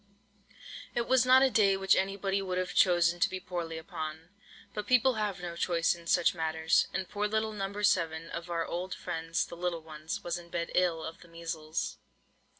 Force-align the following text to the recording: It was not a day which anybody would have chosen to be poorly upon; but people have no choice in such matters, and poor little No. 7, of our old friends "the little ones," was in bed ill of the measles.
It 0.95 1.07
was 1.07 1.27
not 1.27 1.43
a 1.43 1.51
day 1.51 1.77
which 1.77 1.95
anybody 1.95 2.41
would 2.41 2.57
have 2.57 2.73
chosen 2.73 3.19
to 3.19 3.29
be 3.29 3.39
poorly 3.39 3.77
upon; 3.77 4.29
but 4.73 4.87
people 4.87 5.13
have 5.13 5.41
no 5.43 5.55
choice 5.55 5.93
in 5.93 6.07
such 6.07 6.33
matters, 6.33 6.87
and 6.91 7.07
poor 7.07 7.27
little 7.27 7.51
No. 7.51 7.83
7, 7.83 8.31
of 8.31 8.49
our 8.49 8.65
old 8.65 8.95
friends 8.95 9.45
"the 9.45 9.55
little 9.55 9.83
ones," 9.83 10.23
was 10.23 10.39
in 10.39 10.49
bed 10.49 10.71
ill 10.73 11.03
of 11.03 11.19
the 11.21 11.27
measles. 11.27 11.99